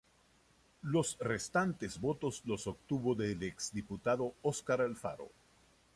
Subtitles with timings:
[0.81, 5.29] Los restantes votos los obtuvo el exdiputado Óscar Alfaro.